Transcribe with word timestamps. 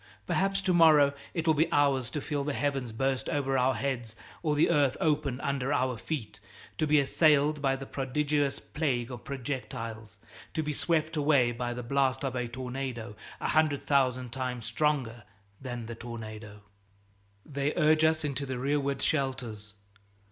Perhaps 0.25 0.61
to 0.61 0.73
morrow 0.73 1.13
it 1.35 1.45
will 1.45 1.53
be 1.53 1.71
ours 1.71 2.09
to 2.09 2.21
feel 2.21 2.43
the 2.43 2.53
heavens 2.55 2.91
burst 2.91 3.29
over 3.29 3.55
our 3.55 3.75
heads 3.75 4.15
or 4.41 4.55
the 4.55 4.71
earth 4.71 4.97
open 4.99 5.39
under 5.41 5.71
our 5.71 5.95
feet, 5.95 6.39
to 6.79 6.87
be 6.87 6.99
assailed 6.99 7.61
by 7.61 7.75
the 7.75 7.85
prodigious 7.85 8.57
plague 8.57 9.11
of 9.11 9.23
projectiles, 9.23 10.17
to 10.55 10.63
be 10.63 10.73
swept 10.73 11.15
away 11.15 11.51
by 11.51 11.71
the 11.71 11.83
blasts 11.83 12.23
of 12.23 12.35
a 12.35 12.47
tornado 12.47 13.15
a 13.39 13.49
hundred 13.49 13.85
thousand 13.85 14.31
times 14.31 14.65
stronger 14.65 15.21
than 15.61 15.85
the 15.85 15.93
tornado. 15.93 16.61
They 17.45 17.75
urge 17.75 18.03
us 18.03 18.23
into 18.25 18.47
the 18.47 18.57
rearward 18.57 19.03
shelters. 19.03 19.75